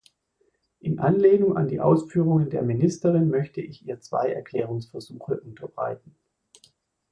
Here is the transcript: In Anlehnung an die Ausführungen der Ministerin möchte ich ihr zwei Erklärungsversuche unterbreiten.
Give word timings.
In 0.79 0.97
Anlehnung 0.97 1.55
an 1.57 1.67
die 1.67 1.79
Ausführungen 1.79 2.49
der 2.49 2.63
Ministerin 2.63 3.29
möchte 3.29 3.61
ich 3.61 3.85
ihr 3.85 3.99
zwei 4.01 4.31
Erklärungsversuche 4.31 5.39
unterbreiten. 5.41 6.15